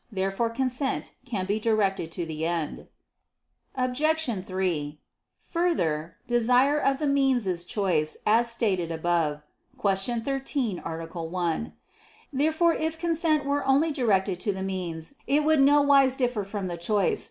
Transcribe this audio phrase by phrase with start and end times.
[0.11, 2.87] Therefore consent can be directed to the end.
[3.75, 4.01] Obj.
[4.43, 4.99] 3:
[5.51, 9.43] Further, desire of the means is choice, as stated above
[9.79, 10.19] (Q.
[10.21, 11.05] 13, A.
[11.05, 11.65] 1).
[11.67, 11.73] If
[12.33, 17.19] therefore consent were only directed to the means it would nowise differ from choice.